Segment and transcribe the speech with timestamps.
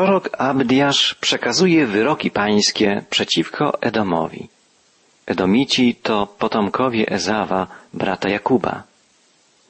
[0.00, 4.48] Prorok Abdiasz przekazuje wyroki pańskie przeciwko Edomowi.
[5.26, 8.82] Edomici to potomkowie Ezawa, brata Jakuba.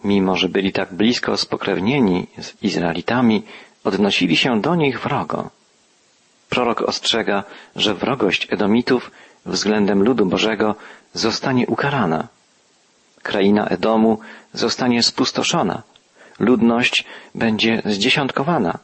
[0.04, 3.42] Mimo, że byli tak blisko spokrewnieni z Izraelitami,
[3.84, 5.50] odnosili się do nich wrogo.
[6.48, 7.44] Prorok ostrzega,
[7.76, 9.10] że wrogość Edomitów
[9.46, 10.74] względem ludu Bożego
[11.12, 12.28] zostanie ukarana.
[13.22, 14.18] Kraina Edomu
[14.52, 15.82] zostanie spustoszona.
[16.38, 17.04] Ludność
[17.34, 18.78] będzie zdziesiątkowana,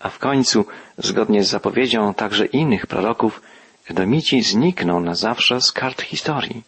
[0.00, 0.66] a w końcu,
[0.98, 3.42] zgodnie z zapowiedzią także innych proroków,
[3.90, 6.62] Edomici znikną na zawsze z kart historii.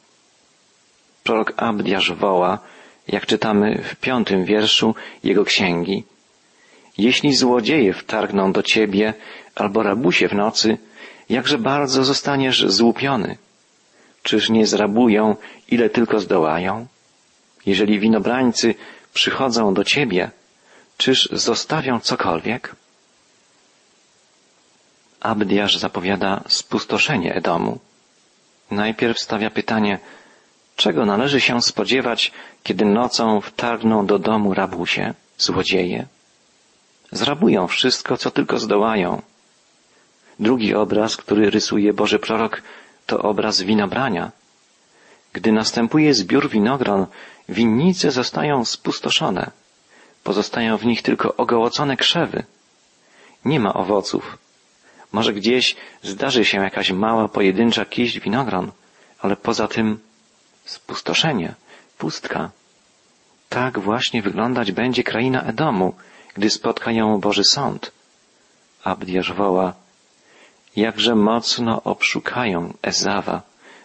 [1.24, 2.58] Prorok Abdiasz woła,
[3.08, 6.04] jak czytamy w piątym wierszu jego księgi,
[6.98, 9.14] jeśli złodzieje wtargną do ciebie
[9.54, 10.78] albo rabusie w nocy,
[11.28, 13.36] jakże bardzo zostaniesz złupiony.
[14.22, 15.36] Czyż nie zrabują,
[15.68, 16.86] ile tylko zdołają?
[17.66, 18.74] Jeżeli winobrańcy
[19.14, 20.30] przychodzą do ciebie,
[20.96, 22.74] czyż zostawią cokolwiek?
[25.22, 27.78] Abdiasz zapowiada spustoszenie Edomu.
[28.70, 29.98] Najpierw stawia pytanie,
[30.76, 36.06] czego należy się spodziewać, kiedy nocą wtargną do domu rabusie, złodzieje?
[37.12, 39.22] Zrabują wszystko, co tylko zdołają.
[40.40, 42.62] Drugi obraz, który rysuje Boży prorok,
[43.06, 44.30] to obraz winobrania.
[45.32, 47.06] Gdy następuje zbiór winogron,
[47.48, 49.50] winnice zostają spustoszone.
[50.24, 52.44] Pozostają w nich tylko ogołocone krzewy.
[53.44, 54.38] Nie ma owoców.
[55.12, 58.72] Może gdzieś zdarzy się jakaś mała, pojedyncza kiść winogron,
[59.20, 59.98] ale poza tym
[60.64, 61.54] spustoszenie,
[61.98, 62.50] pustka.
[63.48, 65.94] Tak właśnie wyglądać będzie kraina Edomu,
[66.34, 67.92] gdy spotka ją Boży Sąd.
[68.84, 69.74] Abdiasz woła,
[70.76, 73.42] jakże mocno obszukają Ezawa,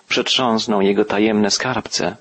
[0.10, 2.16] przetrząsną jego tajemne skarbce.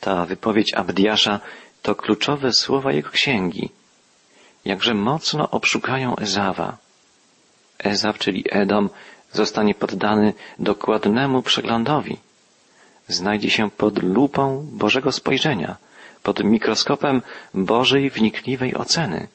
[0.00, 1.40] Ta wypowiedź Abdiasza
[1.82, 3.70] to kluczowe słowa jego księgi.
[4.64, 6.83] Jakże mocno obszukają Ezawa.
[7.78, 8.90] Ezaw, czyli Edom,
[9.32, 12.16] zostanie poddany dokładnemu przeglądowi.
[13.08, 15.76] Znajdzie się pod lupą Bożego spojrzenia,
[16.22, 17.22] pod mikroskopem
[17.54, 19.28] Bożej wnikliwej oceny.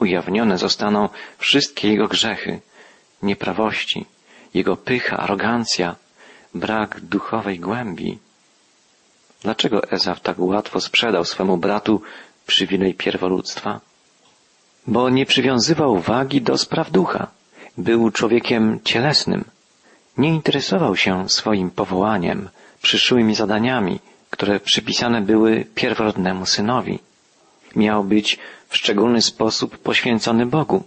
[0.00, 2.60] Ujawnione zostaną wszystkie jego grzechy,
[3.22, 4.06] nieprawości,
[4.54, 5.96] jego pycha, arogancja,
[6.54, 8.18] brak duchowej głębi.
[9.42, 12.02] Dlaczego Ezaw tak łatwo sprzedał swemu bratu
[12.46, 13.80] przywilej pierwoludztwa?
[14.86, 17.26] Bo nie przywiązywał wagi do spraw ducha.
[17.78, 19.44] Był człowiekiem cielesnym.
[20.18, 22.48] Nie interesował się swoim powołaniem,
[22.82, 24.00] przyszłymi zadaniami,
[24.30, 26.98] które przypisane były pierworodnemu synowi.
[27.76, 30.84] Miał być w szczególny sposób poświęcony Bogu.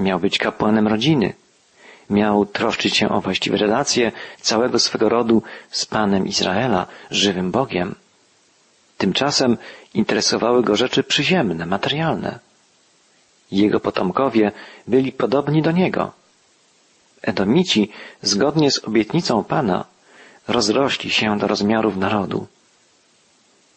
[0.00, 1.34] Miał być kapłanem rodziny.
[2.10, 7.94] Miał troszczyć się o właściwe relacje całego swego rodu z Panem Izraela, żywym Bogiem.
[8.98, 9.56] Tymczasem
[9.94, 12.38] interesowały go rzeczy przyziemne, materialne.
[13.50, 14.52] Jego potomkowie
[14.88, 16.12] byli podobni do niego.
[17.22, 17.90] Edomici,
[18.22, 19.84] zgodnie z obietnicą Pana,
[20.48, 22.46] rozrośli się do rozmiarów narodu.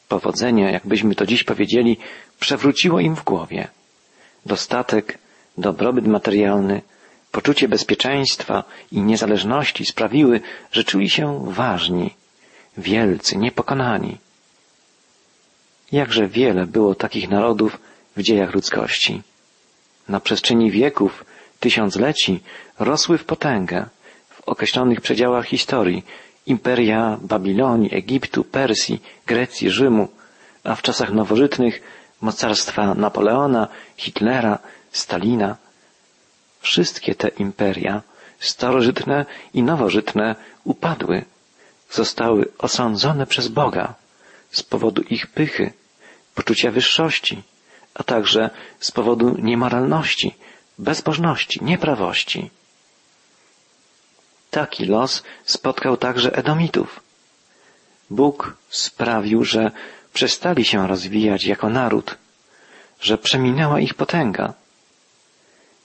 [0.08, 1.97] Powodzenie, jakbyśmy to dziś powiedzieli,
[2.40, 3.68] przewróciło im w głowie.
[4.46, 5.18] Dostatek,
[5.58, 6.81] dobrobyt materialny,
[7.31, 10.41] poczucie bezpieczeństwa i niezależności sprawiły,
[10.72, 12.16] że czuli się ważni,
[12.78, 14.18] wielcy, niepokonani.
[15.91, 17.79] Jakże wiele było takich narodów
[18.18, 19.22] w dziejach ludzkości.
[20.09, 21.25] Na przestrzeni wieków,
[21.59, 22.40] tysiącleci
[22.80, 23.86] rosły w potęgę
[24.30, 26.06] w określonych przedziałach historii
[26.46, 30.08] imperia Babilonii, Egiptu, Persji, Grecji, Rzymu,
[30.64, 31.81] a w czasach nowożytnych
[32.22, 34.59] mocarstwa Napoleona, Hitlera,
[34.92, 35.58] Stalina.
[36.59, 38.02] Wszystkie te imperia,
[38.40, 41.26] starożytne i nowożytne, upadły,
[41.91, 43.94] zostały osądzone przez Boga
[44.52, 45.74] z powodu ich pychy,
[46.36, 47.44] poczucia wyższości,
[48.00, 48.50] a także
[48.80, 50.36] z powodu niemoralności,
[50.78, 52.50] bezbożności, nieprawości.
[54.52, 57.00] Taki los spotkał także Edomitów.
[58.09, 59.72] Bóg sprawił, że
[60.14, 62.18] przestali się rozwijać jako naród,
[63.02, 64.54] że przeminęła ich potęga.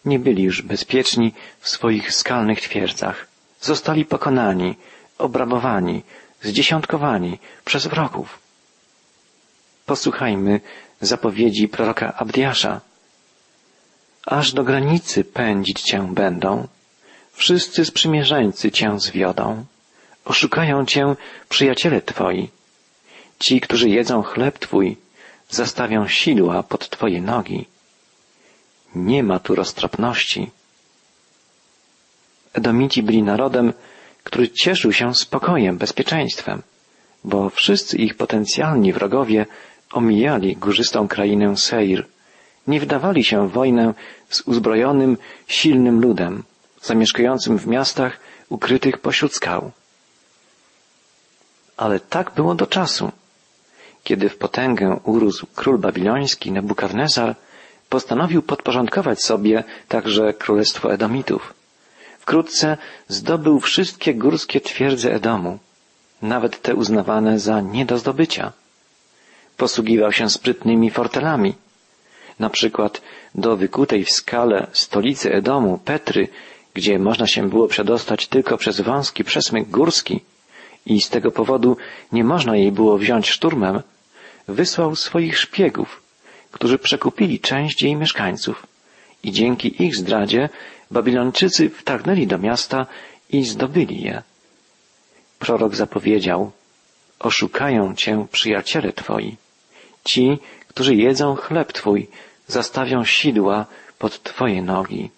[0.05, 3.27] Nie byli już bezpieczni w swoich skalnych twierdzach.
[3.61, 4.77] Zostali pokonani,
[5.19, 6.03] obrabowani,
[6.43, 8.38] zdziesiątkowani przez wrogów.
[9.87, 10.61] Posłuchajmy
[11.06, 12.81] zapowiedzi proroka Abdiasza.
[14.27, 16.69] Aż do granicy pędzić cię będą,
[17.33, 19.65] wszyscy sprzymierzeńcy cię zwiodą,
[20.25, 21.15] oszukają cię
[21.49, 22.49] przyjaciele twoi,
[23.39, 24.97] ci, którzy jedzą chleb twój,
[25.51, 27.67] zastawią sidła pod twoje nogi.
[28.95, 30.50] Nie ma tu roztropności.
[32.53, 33.73] Edomici byli narodem,
[34.25, 36.62] który cieszył się spokojem, bezpieczeństwem,
[37.25, 39.47] bo wszyscy ich potencjalni wrogowie
[39.93, 42.07] omijali górzystą krainę Seir,
[42.67, 43.95] nie wdawali się w wojnę
[44.29, 45.17] z uzbrojonym,
[45.47, 46.43] silnym ludem,
[46.83, 49.71] zamieszkującym w miastach ukrytych pośród skał.
[51.77, 53.13] Ale tak było do czasu,
[54.05, 57.35] kiedy w potęgę urósł król babiloński Nebukadnezar,
[57.89, 61.55] postanowił podporządkować sobie także królestwo Edomitów.
[62.19, 62.77] Wkrótce
[63.09, 65.59] zdobył wszystkie górskie twierdze Edomu,
[66.23, 68.53] nawet te uznawane za nie do zdobycia.
[69.56, 71.55] Posługiwał się sprytnymi fortelami.
[72.39, 73.03] Na przykład
[73.35, 76.29] do wykutej w skale stolicy Edomu, Petry,
[76.75, 80.21] gdzie można się było przedostać tylko przez wąski przesmyk górski
[80.87, 81.77] i z tego powodu
[82.12, 83.83] nie można jej było wziąć szturmem,
[84.49, 86.03] wysłał swoich szpiegów,
[86.50, 88.67] którzy przekupili część jej mieszkańców
[89.23, 90.49] i dzięki ich zdradzie
[90.91, 92.87] Babilończycy wtargnęli do miasta
[93.31, 94.23] i zdobyli je.
[95.39, 96.50] Prorok zapowiedział,
[97.19, 99.37] oszukają cię przyjaciele twoi.
[100.05, 102.09] Ci, którzy jedzą chleb twój,
[102.47, 103.67] zastawią sidła
[103.99, 105.11] pod twoje nogi.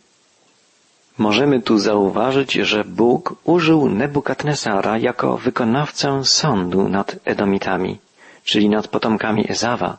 [1.19, 7.99] Możemy tu zauważyć, że Bóg użył Nebukadnesara jako wykonawcę sądu nad Edomitami,
[8.45, 9.99] czyli nad potomkami Ezawa.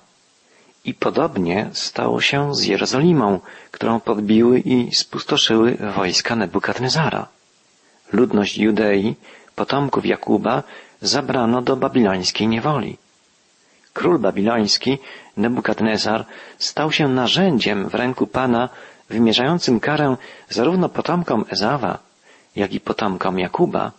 [0.86, 3.40] I podobnie stało się z Jerozolimą,
[3.72, 7.28] którą podbiły i spustoszyły wojska Nebukadnezara.
[8.14, 9.16] Ludność Judei,
[9.56, 10.64] potomków Jakuba,
[11.02, 12.98] zabrano do babilońskiej niewoli.
[13.98, 14.98] Król babiloński,
[15.38, 16.26] Nebukadnezar,
[16.58, 18.70] stał się narzędziem w ręku Pana
[19.10, 20.16] wymierzającym karę
[20.50, 22.00] zarówno potomkom Ezawa,
[22.56, 23.92] jak i potomkom Jakuba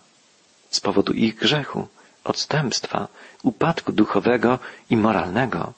[0.70, 1.88] z powodu ich grzechu,
[2.24, 3.08] odstępstwa,
[3.42, 4.58] upadku duchowego
[4.90, 5.72] i moralnego.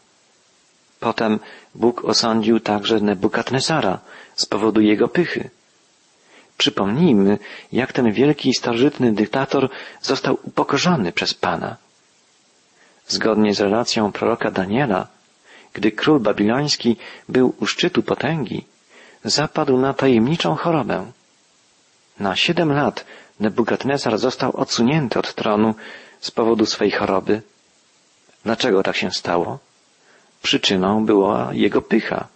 [1.01, 1.39] Potem
[1.75, 3.99] Bóg osądził także Nebukadnesara
[4.35, 5.51] z powodu jego pychy.
[6.59, 7.39] Przypomnijmy,
[7.73, 9.69] jak ten wielki starożytny dyktator
[10.03, 11.77] został upokorzony przez Pana.
[13.11, 15.07] Zgodnie z relacją proroka Daniela,
[15.73, 16.97] gdy król babiloński
[17.29, 18.65] był u szczytu potęgi,
[19.25, 21.13] zapadł na tajemniczą chorobę.
[22.21, 23.05] Na siedem lat
[23.41, 25.75] Nebukadnezar został odsunięty od tronu
[26.21, 27.43] z powodu swej choroby.
[28.45, 29.59] Dlaczego tak się stało?
[30.43, 32.27] Przyczyną była jego pycha.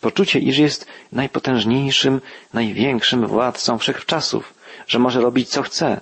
[0.00, 2.20] Poczucie, iż jest najpotężniejszym,
[2.52, 4.54] największym władcą wszechczasów,
[4.86, 6.00] że może robić co chce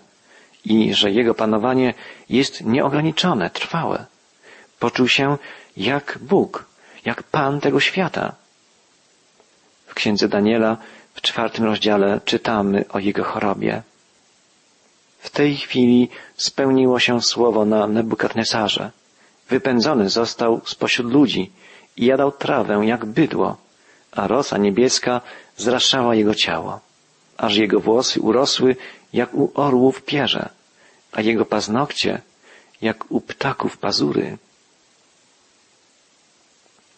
[0.64, 1.94] i że jego panowanie
[2.28, 4.06] jest nieograniczone, trwałe.
[4.78, 5.38] Poczuł się
[5.76, 6.64] jak Bóg,
[7.04, 8.34] jak Pan tego świata.
[9.86, 10.76] W księdze Daniela
[11.14, 13.82] w czwartym rozdziale czytamy o jego chorobie.
[15.18, 18.90] W tej chwili spełniło się słowo na Nebukadnesarze.
[19.48, 21.52] Wypędzony został spośród ludzi
[21.96, 23.56] i jadał trawę jak bydło,
[24.12, 25.20] a rosa niebieska
[25.56, 26.80] zraszała jego ciało,
[27.36, 28.76] aż jego włosy urosły
[29.12, 30.48] jak u orłów pierze,
[31.12, 32.20] a jego paznokcie
[32.82, 34.38] jak u ptaków pazury.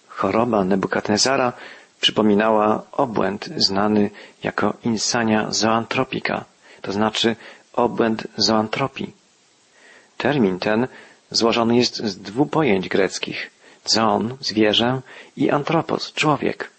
[0.09, 1.53] Choroba Nebukadnezara
[2.00, 4.11] przypominała obłęd znany
[4.43, 6.44] jako insania zoantropika,
[6.82, 7.37] to znaczy
[7.73, 9.12] obłęd zoantropii.
[10.17, 10.88] Termin ten
[11.31, 13.50] złożony jest z dwóch pojęć greckich
[13.85, 15.00] zoon, zwierzę
[15.37, 16.70] i antropos, człowiek.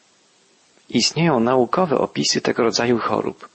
[0.90, 3.53] Istnieją naukowe opisy tego rodzaju chorób.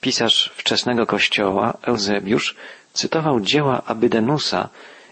[0.00, 2.56] Pisarz wczesnego kościoła, Eusebiusz,
[2.92, 4.68] cytował dzieła Abydenusa,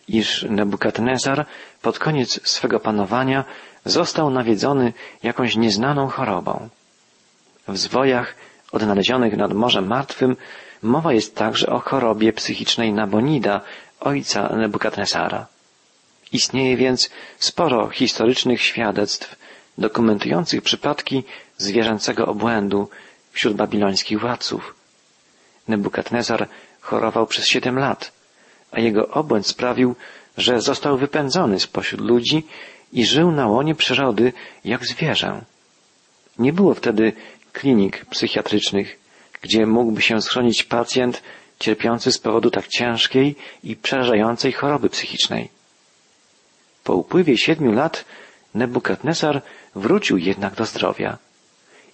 [0.09, 1.47] iż Nebukadnezar
[1.83, 3.44] pod koniec swego panowania
[3.85, 4.93] został nawiedzony
[5.23, 6.69] jakąś nieznaną chorobą.
[7.69, 8.35] W zwojach
[8.73, 10.37] odnalezionych nad Morzem Martwym
[10.82, 13.60] mowa jest także o chorobie psychicznej Nabonida,
[14.01, 15.46] ojca Nebukadnesara.
[16.32, 19.37] Istnieje więc sporo historycznych świadectw
[19.79, 21.25] dokumentujących przypadki
[21.56, 22.89] zwierzęcego obłędu
[23.32, 24.76] wśród babilońskich władców.
[25.69, 26.49] Nebukadnezar
[26.81, 28.13] chorował przez siedem lat,
[28.73, 29.94] a jego obłęd sprawił,
[30.37, 32.46] że został wypędzony spośród ludzi
[32.93, 34.32] i żył na łonie przyrody
[34.65, 35.43] jak zwierzę.
[36.39, 37.13] Nie było wtedy
[37.53, 38.99] klinik psychiatrycznych,
[39.43, 41.23] gdzie mógłby się schronić pacjent
[41.58, 45.49] cierpiący z powodu tak ciężkiej i przerażającej choroby psychicznej.
[46.85, 48.05] Po upływie siedmiu lat
[48.55, 49.43] Nebukadnesar
[49.75, 51.19] wrócił jednak do zdrowia.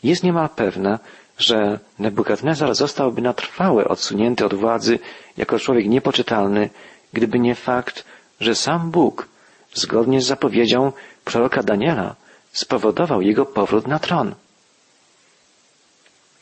[0.02, 0.98] Jest niemal pewne,
[1.42, 4.98] że Nebukadnezar zostałby na trwałe odsunięty od władzy
[5.36, 6.70] jako człowiek niepoczytalny,
[7.12, 8.04] gdyby nie fakt,
[8.40, 9.28] że sam Bóg
[9.74, 10.92] zgodnie z zapowiedzią
[11.24, 12.14] proroka Daniela,
[12.52, 14.34] spowodował jego powrót na tron.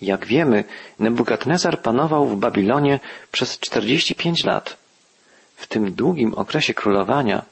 [0.02, 0.64] Jak wiemy,
[0.98, 3.00] Nebukadnezar panował w Babilonie
[3.32, 4.76] przez 45 lat.
[5.56, 7.42] W tym długim okresie królowania,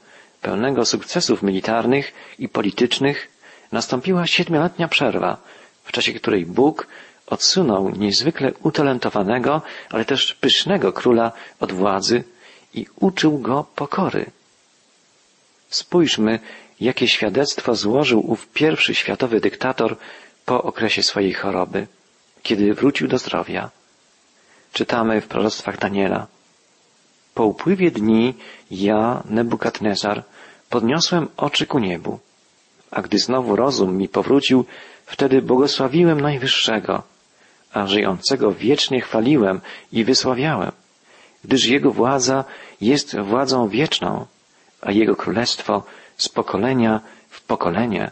[0.41, 3.27] pełnego sukcesów militarnych i politycznych,
[3.71, 5.37] nastąpiła siedmioletnia przerwa,
[5.83, 6.87] w czasie której Bóg
[7.29, 12.23] odsunął niezwykle utalentowanego, ale też pysznego króla od władzy
[12.73, 14.25] i uczył go pokory.
[15.69, 16.39] Spójrzmy,
[16.79, 19.97] jakie świadectwo złożył ów pierwszy światowy dyktator
[20.45, 21.87] po okresie swojej choroby,
[22.43, 23.69] kiedy wrócił do zdrowia.
[24.73, 26.27] Czytamy w proroctwach Daniela.
[27.33, 28.33] Po upływie dni
[28.71, 30.23] ja, Nebukadnezar,
[30.69, 32.19] podniosłem oczy ku niebu,
[32.91, 34.65] a gdy znowu rozum mi powrócił,
[35.05, 37.03] wtedy błogosławiłem Najwyższego,
[37.73, 39.61] a żyjącego wiecznie chwaliłem
[39.91, 40.71] i wysławiałem,
[41.43, 42.43] gdyż Jego władza
[42.81, 44.25] jest władzą wieczną,
[44.81, 45.83] a Jego królestwo
[46.17, 48.11] z pokolenia w pokolenie.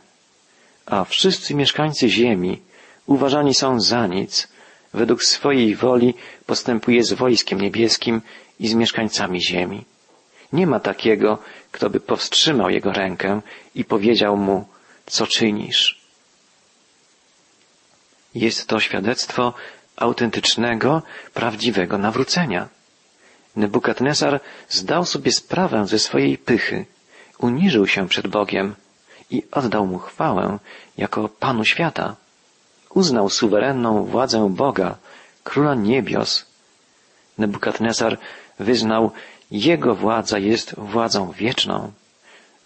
[0.85, 2.61] A wszyscy mieszkańcy ziemi
[3.05, 4.47] uważani są za nic,
[4.93, 6.13] według swojej woli
[6.45, 8.21] postępuje z wojskiem niebieskim
[8.59, 9.85] i z mieszkańcami ziemi.
[10.53, 11.37] Nie ma takiego,
[11.71, 13.41] kto by powstrzymał jego rękę
[13.75, 14.65] i powiedział mu,
[15.05, 15.96] co czynisz.
[18.35, 19.53] Jest to świadectwo
[19.95, 21.01] autentycznego,
[21.33, 22.67] prawdziwego nawrócenia.
[23.55, 26.85] Nebukadnezar zdał sobie sprawę ze swojej pychy,
[27.39, 28.75] uniżył się przed Bogiem
[29.31, 30.59] i oddał mu chwałę
[30.97, 32.15] jako Panu świata.
[32.89, 34.97] Uznał suwerenną władzę Boga,
[35.43, 36.45] Króla Niebios.
[37.37, 38.17] Nebukadnezar
[38.59, 39.11] wyznał,
[39.51, 41.91] Jego władza jest władzą wieczną.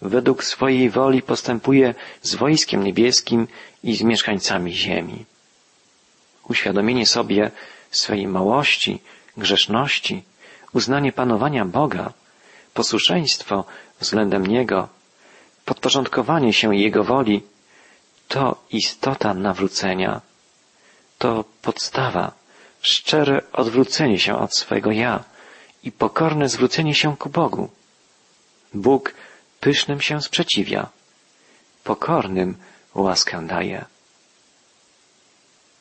[0.02, 3.48] Według swojej woli postępuje z wojskiem niebieskim
[3.82, 5.24] i z mieszkańcami ziemi.
[6.48, 7.50] Uświadomienie sobie
[7.90, 9.00] swej małości,
[9.36, 10.24] grzeszności,
[10.72, 12.12] uznanie panowania Boga,
[12.74, 13.64] posłuszeństwo
[14.00, 14.88] względem Niego,
[15.64, 17.42] podporządkowanie się Jego woli,
[18.28, 20.20] to istota nawrócenia.
[21.18, 22.32] To podstawa,
[22.80, 25.24] szczere odwrócenie się od swojego ja
[25.82, 27.70] i pokorne zwrócenie się ku Bogu.
[28.74, 29.14] Bóg
[29.60, 30.88] pysznym się sprzeciwia,
[31.84, 32.56] pokornym
[32.94, 33.84] łaskę daje.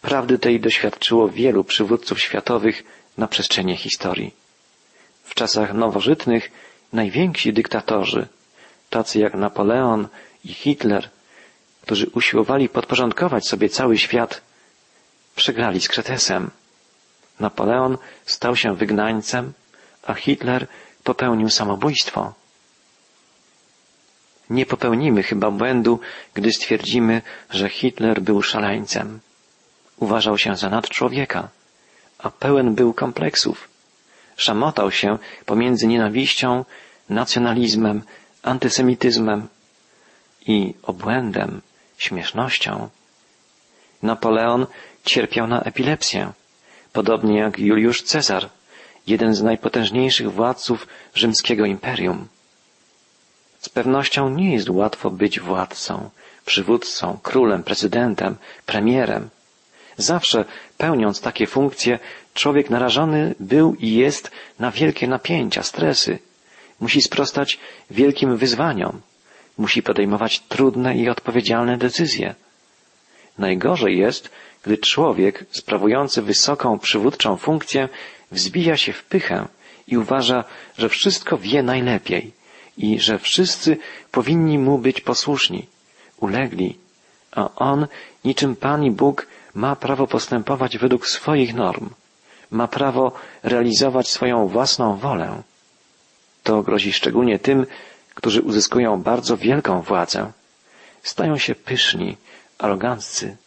[0.01, 2.83] Prawdy tej doświadczyło wielu przywódców światowych
[3.17, 4.33] na przestrzeni historii.
[5.23, 6.51] W czasach nowożytnych
[6.93, 8.27] najwięksi dyktatorzy,
[8.89, 10.07] tacy jak Napoleon
[10.45, 11.09] i Hitler,
[11.81, 14.41] którzy usiłowali podporządkować sobie cały świat,
[15.35, 16.49] przegrali z Kretesem.
[17.39, 19.53] Napoleon stał się wygnańcem,
[20.03, 20.67] a Hitler
[21.03, 22.33] popełnił samobójstwo.
[24.49, 25.99] Nie popełnimy chyba błędu,
[26.33, 29.19] gdy stwierdzimy, że Hitler był szaleńcem.
[30.01, 31.49] Uważał się za nadczłowieka,
[32.19, 33.69] a pełen był kompleksów.
[34.37, 36.65] Szamotał się pomiędzy nienawiścią,
[37.09, 38.01] nacjonalizmem,
[38.43, 39.47] antysemityzmem
[40.47, 41.61] i obłędem,
[41.97, 42.89] śmiesznością.
[44.03, 44.65] Napoleon
[45.05, 46.31] cierpiał na epilepsję,
[46.93, 48.49] podobnie jak Juliusz Cezar,
[49.07, 52.27] jeden z najpotężniejszych władców rzymskiego imperium.
[53.59, 56.09] Z pewnością nie jest łatwo być władcą,
[56.45, 59.29] przywódcą, królem, prezydentem, premierem.
[59.97, 60.45] Zawsze
[60.77, 61.99] pełniąc takie funkcje,
[62.33, 66.19] człowiek narażony był i jest na wielkie napięcia, stresy.
[66.79, 67.59] Musi sprostać
[67.91, 69.01] wielkim wyzwaniom.
[69.57, 72.35] Musi podejmować trudne i odpowiedzialne decyzje.
[73.37, 74.29] Najgorzej jest,
[74.63, 77.89] gdy człowiek sprawujący wysoką przywódczą funkcję
[78.31, 79.47] wzbija się w pychę
[79.87, 80.43] i uważa,
[80.77, 82.31] że wszystko wie najlepiej
[82.77, 83.77] i że wszyscy
[84.11, 85.67] powinni mu być posłuszni,
[86.19, 86.77] ulegli,
[87.31, 87.87] a on,
[88.25, 91.89] niczym Pan i Bóg, ma prawo postępować według swoich norm,
[92.51, 93.11] ma prawo
[93.43, 95.41] realizować swoją własną wolę.
[96.43, 97.65] To grozi szczególnie tym,
[98.15, 100.31] którzy uzyskują bardzo wielką władzę.
[101.03, 102.17] Stają się pyszni,
[102.57, 103.37] aroganccy.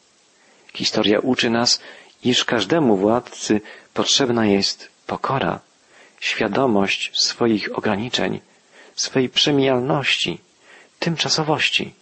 [0.74, 1.80] Historia uczy nas,
[2.24, 3.60] iż każdemu władcy
[3.94, 5.60] potrzebna jest pokora,
[6.20, 8.40] świadomość swoich ograniczeń,
[8.94, 10.38] swej przemijalności,
[10.98, 11.94] tymczasowości.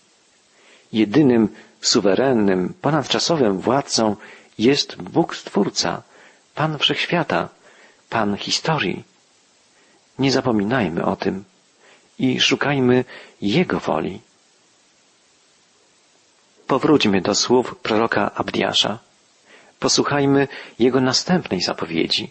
[0.92, 1.48] Jedynym
[1.82, 4.16] suwerennym, ponadczasowym władcą
[4.58, 6.02] jest Bóg Stwórca,
[6.54, 7.48] Pan Wszechświata,
[8.10, 9.04] Pan historii.
[10.18, 11.44] Nie zapominajmy o tym
[12.18, 13.04] i szukajmy
[13.40, 14.20] Jego woli.
[16.66, 18.98] Powróćmy do słów proroka Abdiasza.
[19.78, 20.48] Posłuchajmy
[20.78, 22.30] jego następnej zapowiedzi.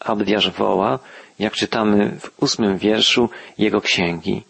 [0.00, 0.98] Abdiasz woła,
[1.38, 4.42] jak czytamy w ósmym wierszu jego księgi.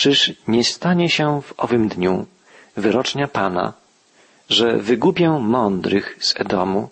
[0.00, 2.26] Czyż nie stanie się w owym dniu
[2.76, 3.72] wyrocznia Pana,
[4.48, 6.88] że wygubię mądrych z Edomu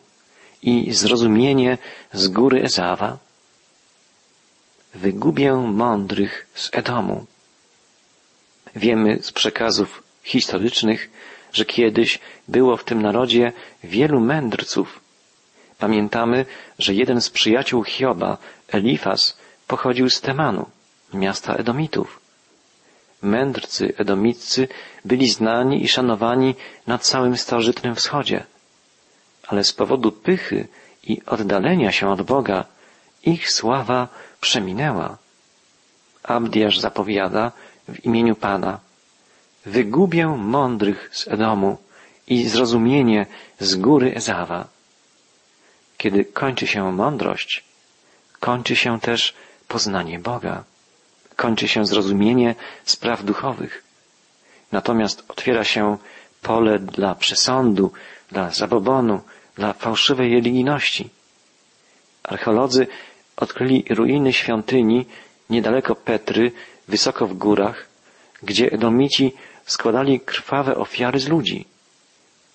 [0.62, 1.78] i zrozumienie
[2.12, 3.18] z góry Ezawa?
[4.94, 7.26] Wygubię mądrych z Edomu.
[8.76, 11.10] Wiemy z przekazów historycznych,
[11.52, 13.52] że kiedyś było w tym narodzie
[13.84, 15.00] wielu mędrców.
[15.78, 16.46] Pamiętamy,
[16.78, 18.38] że jeden z przyjaciół Hioba,
[18.68, 20.66] Elifas, pochodził z Temanu,
[21.14, 22.27] miasta Edomitów.
[23.22, 24.68] Mędrcy edomiccy
[25.04, 26.54] byli znani i szanowani
[26.86, 28.46] na całym starożytnym wschodzie,
[29.48, 30.68] ale z powodu pychy
[31.04, 32.64] i oddalenia się od Boga
[33.24, 34.08] ich sława
[34.40, 35.16] przeminęła.
[36.22, 37.52] Abdiasz zapowiada
[37.88, 38.80] w imieniu Pana,
[39.66, 41.78] wygubię mądrych z Edomu
[42.26, 43.26] i zrozumienie
[43.60, 44.68] z góry Ezawa.
[45.98, 47.64] Kiedy kończy się mądrość,
[48.40, 49.34] kończy się też
[49.68, 50.64] poznanie Boga,
[51.38, 52.54] kończy się zrozumienie
[52.84, 53.82] spraw duchowych.
[54.72, 55.96] Natomiast otwiera się
[56.42, 57.92] pole dla przesądu,
[58.32, 59.20] dla zabobonu,
[59.56, 61.10] dla fałszywej religijności.
[62.22, 62.86] Archeolodzy
[63.36, 65.06] odkryli ruiny świątyni
[65.50, 66.52] niedaleko Petry,
[66.88, 67.86] wysoko w górach,
[68.42, 69.32] gdzie Edomici
[69.66, 71.66] składali krwawe ofiary z ludzi.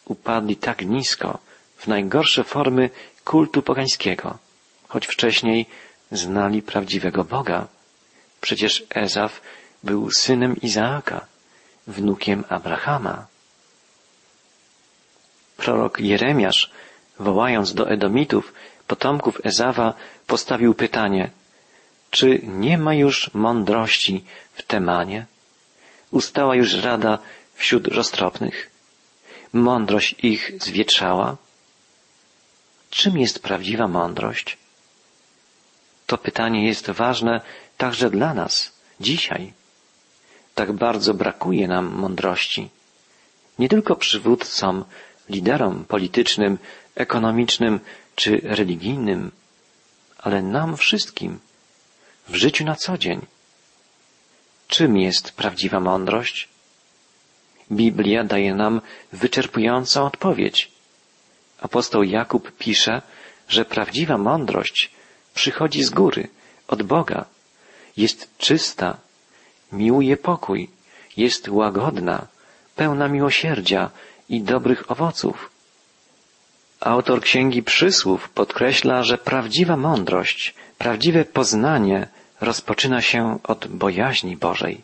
[0.06, 1.40] Upadli tak nisko,
[1.78, 2.90] w najgorsze formy
[3.25, 4.38] kultu pogańskiego,
[4.88, 5.66] choć wcześniej
[6.12, 7.68] znali prawdziwego Boga.
[8.44, 9.42] Przecież Ezaf
[9.84, 11.26] był synem Izaaka,
[11.88, 13.26] wnukiem Abrahama.
[15.58, 16.72] Prorok Jeremiasz,
[17.20, 18.54] wołając do Edomitów,
[18.88, 19.94] potomków Ezawa,
[20.28, 21.30] postawił pytanie,
[22.12, 25.26] czy nie ma już mądrości w Temanie?
[26.12, 27.20] Ustała już rada
[27.56, 28.70] wśród roztropnych?
[29.54, 31.38] Mądrość ich zwietrzała?
[32.90, 34.62] Czym jest prawdziwa mądrość?
[36.13, 37.41] To pytanie jest ważne
[37.77, 39.53] także dla nas, dzisiaj.
[40.55, 42.70] Tak bardzo brakuje nam mądrości.
[43.60, 44.86] Nie tylko przywódcom,
[45.29, 46.58] liderom politycznym,
[46.96, 47.79] ekonomicznym
[48.15, 49.32] czy religijnym,
[50.17, 51.39] ale nam wszystkim,
[52.27, 53.25] w życiu na co dzień.
[54.67, 56.50] Czym jest prawdziwa mądrość?
[57.72, 58.82] Biblia daje nam
[59.13, 60.72] wyczerpującą odpowiedź.
[61.62, 63.01] Apostoł Jakub pisze,
[63.50, 64.91] że prawdziwa mądrość
[65.34, 66.28] przychodzi z góry,
[66.68, 67.25] od Boga,
[67.98, 68.98] jest czysta,
[69.72, 70.70] miłuje pokój,
[71.18, 72.28] jest łagodna,
[72.75, 73.90] pełna miłosierdzia
[74.30, 75.50] i dobrych owoców.
[76.80, 82.08] Autor Księgi Przysłów podkreśla, że prawdziwa mądrość, prawdziwe poznanie
[82.42, 84.82] rozpoczyna się od bojaźni Bożej.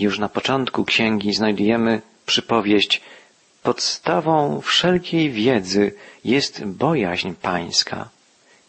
[0.00, 3.02] Już na początku księgi znajdujemy przypowieść
[3.62, 8.08] Podstawą wszelkiej wiedzy jest bojaźń pańska.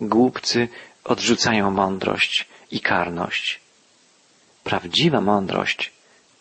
[0.01, 0.67] Głupcy
[1.03, 3.59] odrzucają mądrość i karność.
[4.63, 5.91] Prawdziwa mądrość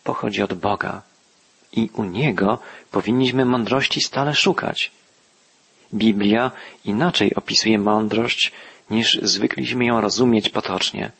[0.04, 1.02] pochodzi od Boga
[1.72, 2.58] i u Niego
[2.90, 4.90] powinniśmy mądrości stale szukać.
[5.94, 6.50] Biblia
[6.84, 8.52] inaczej opisuje mądrość
[8.90, 11.10] niż zwykliśmy ją rozumieć potocznie.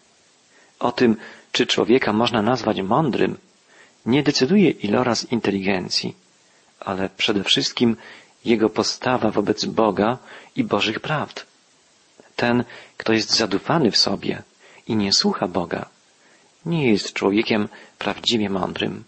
[0.79, 1.17] O tym,
[1.53, 3.39] czy człowieka można nazwać mądrym,
[4.07, 6.15] nie decyduje iloraz inteligencji,
[6.81, 7.97] ale przede wszystkim
[8.45, 10.19] jego postawa wobec Boga
[10.57, 11.50] i Bożych prawd.
[12.41, 12.65] Ten,
[12.97, 14.43] kto jest zadufany w sobie
[14.87, 15.89] i nie słucha Boga,
[16.67, 19.05] nie jest człowiekiem prawdziwie mądrym.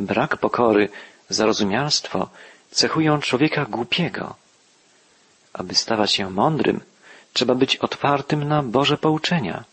[0.00, 0.88] Brak pokory,
[1.28, 2.28] zarozumialstwo
[2.70, 4.34] cechują człowieka głupiego.
[5.52, 6.80] Aby stawać się mądrym,
[7.32, 9.64] trzeba być otwartym na Boże pouczenia.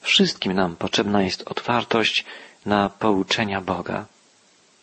[0.00, 2.24] Wszystkim nam potrzebna jest otwartość
[2.66, 4.06] na pouczenia Boga.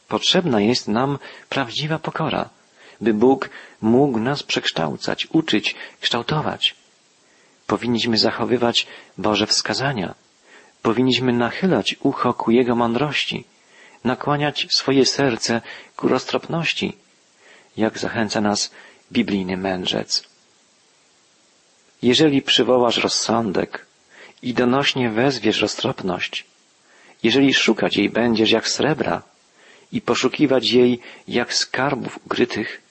[0.07, 1.19] Potrzebna jest nam
[1.49, 2.49] prawdziwa pokora,
[3.01, 3.49] by Bóg
[3.81, 6.75] mógł nas przekształcać, uczyć, kształtować.
[7.67, 10.15] Powinniśmy zachowywać Boże wskazania.
[10.81, 13.43] Powinniśmy nachylać ucho ku Jego mądrości,
[14.03, 15.61] nakłaniać swoje serce
[15.95, 16.97] ku roztropności,
[17.77, 18.71] jak zachęca nas
[19.11, 20.23] biblijny mędrzec.
[22.01, 23.85] Jeżeli przywołasz rozsądek
[24.41, 26.45] i donośnie wezwiesz roztropność,
[27.23, 29.21] jeżeli szukać jej będziesz jak srebra
[29.91, 32.81] i poszukiwać jej jak skarbów ukrytych,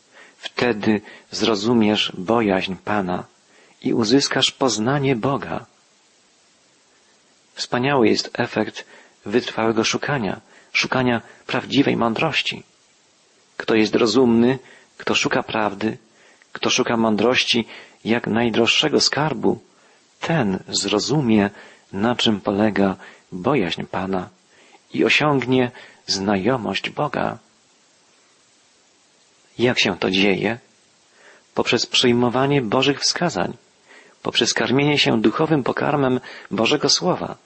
[0.45, 3.25] wtedy zrozumiesz bojaźń Pana
[3.83, 5.67] i uzyskasz poznanie Boga.
[7.55, 8.85] Wspaniały jest efekt
[9.27, 10.41] wytrwałego szukania,
[10.73, 12.63] szukania prawdziwej mądrości.
[13.57, 14.59] Kto jest rozumny,
[14.99, 15.99] kto szuka prawdy,
[16.53, 17.67] kto szuka mądrości
[18.05, 19.59] jak najdroższego skarbu,
[20.21, 21.51] ten zrozumie,
[21.93, 22.97] na czym polega
[23.33, 24.29] bojaźń Pana
[24.93, 25.71] i osiągnie
[26.07, 27.39] znajomość Boga.
[29.59, 30.59] Jak się to dzieje?
[31.55, 33.57] Poprzez przyjmowanie Bożych wskazań,
[34.23, 37.37] poprzez karmienie się duchowym pokarmem Bożego Słowa.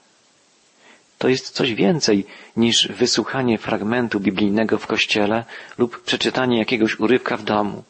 [1.17, 2.25] To jest coś więcej
[2.57, 5.45] niż wysłuchanie fragmentu biblijnego w kościele
[5.77, 7.83] lub przeczytanie jakiegoś urywka w domu.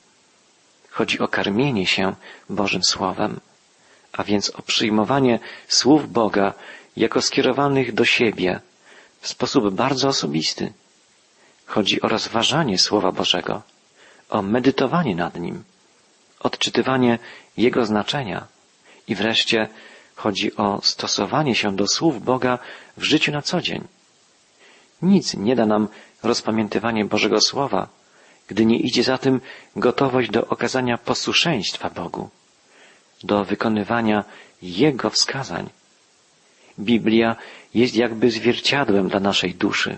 [0.89, 2.15] Chodzi o karmienie się
[2.49, 3.39] Bożym Słowem,
[4.13, 6.53] a więc o przyjmowanie słów Boga
[6.97, 8.59] jako skierowanych do siebie
[9.21, 10.73] w sposób bardzo osobisty.
[11.65, 13.61] Chodzi o rozważanie Słowa Bożego,
[14.29, 15.63] o medytowanie nad nim,
[16.39, 17.19] odczytywanie
[17.57, 18.47] Jego znaczenia
[19.07, 19.67] i wreszcie
[20.15, 22.59] chodzi o stosowanie się do słów Boga
[22.97, 23.83] w życiu na co dzień.
[25.01, 25.87] Nic nie da nam
[26.23, 27.87] rozpamiętywanie Bożego Słowa,
[28.47, 29.41] gdy nie idzie za tym
[29.75, 32.29] gotowość do okazania posłuszeństwa Bogu,
[33.23, 34.23] do wykonywania
[34.61, 35.69] Jego wskazań.
[36.79, 37.35] Biblia
[37.73, 39.97] jest jakby zwierciadłem dla naszej duszy.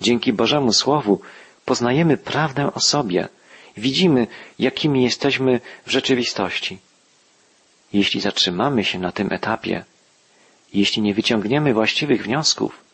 [0.00, 1.20] Dzięki Bożemu Słowu
[1.64, 3.28] poznajemy prawdę o sobie,
[3.76, 4.26] widzimy,
[4.58, 6.78] jakimi jesteśmy w rzeczywistości.
[7.92, 9.84] Jeśli zatrzymamy się na tym etapie,
[10.74, 12.84] jeśli nie wyciągniemy właściwych wniosków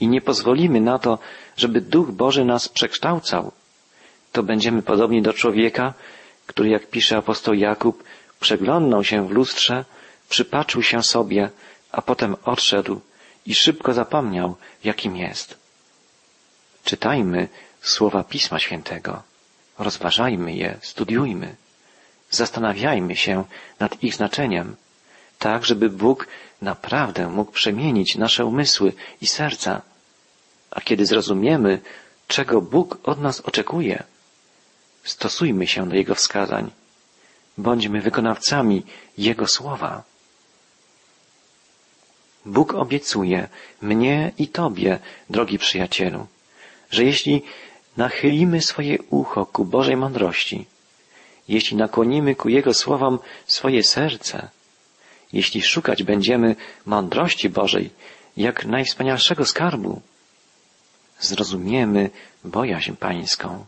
[0.00, 1.18] i nie pozwolimy na to,
[1.56, 3.52] żeby Duch Boży nas przekształcał,
[4.32, 5.94] to będziemy podobni do człowieka,
[6.46, 8.04] który, jak pisze apostoł Jakub,
[8.40, 9.84] przeglądnął się w lustrze,
[10.28, 11.50] przypatrzył się sobie,
[11.92, 13.00] a potem odszedł
[13.46, 15.58] i szybko zapomniał, jakim jest.
[16.84, 17.48] Czytajmy
[17.80, 19.22] słowa Pisma Świętego,
[19.78, 21.56] rozważajmy je, studiujmy,
[22.30, 23.44] zastanawiajmy się
[23.80, 24.76] nad ich znaczeniem,
[25.38, 26.26] tak żeby Bóg
[26.62, 29.82] naprawdę mógł przemienić nasze umysły i serca.
[30.70, 31.80] A kiedy zrozumiemy,
[32.28, 34.02] czego Bóg od nas oczekuje,
[35.04, 36.70] stosujmy się do Jego wskazań.
[37.58, 38.82] Bądźmy wykonawcami
[39.18, 40.02] Jego słowa.
[42.44, 43.48] Bóg obiecuje
[43.82, 44.98] mnie i Tobie,
[45.30, 46.26] drogi przyjacielu,
[46.90, 47.42] że jeśli
[47.98, 50.66] nachylimy swoje ucho ku Bożej mądrości,
[51.48, 54.48] jeśli nakłonimy ku Jego słowom swoje serce,
[55.32, 56.56] jeśli szukać będziemy
[56.86, 57.90] mądrości Bożej
[58.36, 60.00] jak najwspanialszego skarbu,
[61.20, 62.10] zrozumiemy
[62.44, 63.66] bojaźń pańską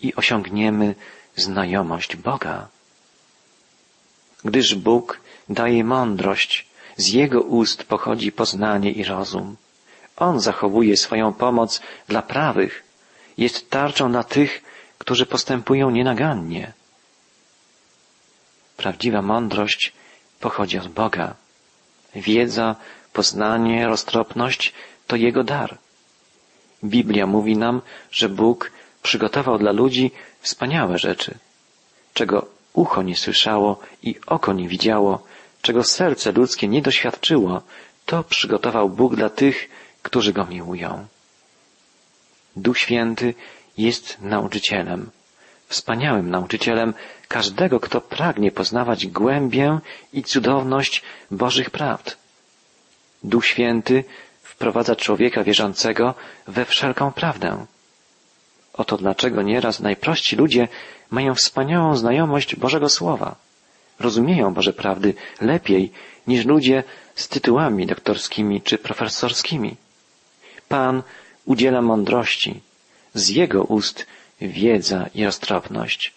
[0.00, 0.94] i osiągniemy
[1.36, 2.68] znajomość Boga.
[4.44, 9.56] Gdyż Bóg daje mądrość, z Jego ust pochodzi poznanie i rozum.
[10.16, 12.85] On zachowuje swoją pomoc dla prawych,
[13.38, 14.62] jest tarczą na tych,
[14.98, 16.72] którzy postępują nienagannie.
[18.76, 19.92] Prawdziwa mądrość
[20.40, 21.34] pochodzi od Boga.
[22.14, 22.76] Wiedza,
[23.12, 24.72] poznanie, roztropność
[25.06, 25.78] to Jego dar.
[26.84, 28.72] Biblia mówi nam, że Bóg
[29.02, 31.34] przygotował dla ludzi wspaniałe rzeczy,
[32.14, 35.22] czego ucho nie słyszało i oko nie widziało,
[35.62, 37.62] czego serce ludzkie nie doświadczyło,
[38.06, 39.68] to przygotował Bóg dla tych,
[40.02, 41.06] którzy Go miłują.
[42.56, 43.34] Duch Święty
[43.78, 45.10] jest nauczycielem,
[45.68, 46.94] wspaniałym nauczycielem
[47.28, 49.78] każdego, kto pragnie poznawać głębię
[50.12, 52.16] i cudowność Bożych prawd.
[53.24, 54.04] Duch Święty
[54.42, 56.14] wprowadza człowieka wierzącego
[56.46, 57.66] we wszelką prawdę.
[58.72, 60.68] Oto dlaczego nieraz najprości ludzie
[61.10, 63.36] mają wspaniałą znajomość Bożego Słowa.
[64.00, 65.92] Rozumieją Boże prawdy lepiej
[66.26, 69.76] niż ludzie z tytułami doktorskimi czy profesorskimi.
[70.68, 71.02] Pan
[71.46, 72.60] udziela mądrości,
[73.14, 74.06] z Jego ust
[74.40, 76.12] wiedza i roztropność.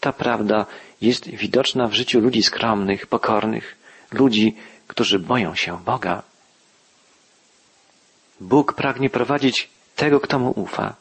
[0.00, 0.66] Ta prawda
[1.00, 3.76] jest widoczna w życiu ludzi skromnych, pokornych,
[4.12, 6.22] ludzi, którzy boją się Boga.
[8.40, 10.94] Bóg pragnie prowadzić tego, kto mu ufa.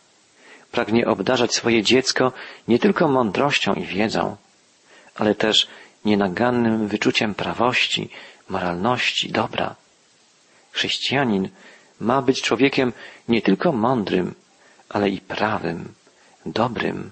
[0.71, 2.31] Pragnie obdarzać swoje dziecko
[2.67, 4.35] nie tylko mądrością i wiedzą,
[5.15, 5.67] ale też
[6.05, 8.09] nienagannym wyczuciem prawości,
[8.49, 9.75] moralności, dobra.
[10.71, 11.49] Chrześcijanin
[11.99, 12.93] ma być człowiekiem
[13.27, 14.35] nie tylko mądrym,
[14.89, 15.93] ale i prawym,
[16.45, 17.11] dobrym.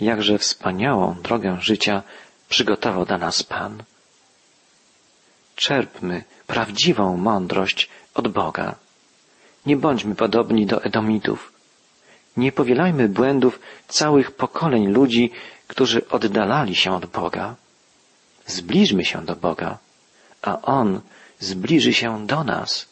[0.00, 2.02] Jakże wspaniałą drogę życia
[2.48, 3.82] przygotował dla nas Pan.
[5.56, 8.74] Czerpmy prawdziwą mądrość od Boga.
[9.66, 11.52] Nie bądźmy podobni do Edomitów.
[12.36, 15.32] Nie powielajmy błędów całych pokoleń ludzi,
[15.66, 17.54] którzy oddalali się od Boga.
[18.46, 19.78] Zbliżmy się do Boga,
[20.42, 21.00] a On
[21.40, 22.90] zbliży się do nas.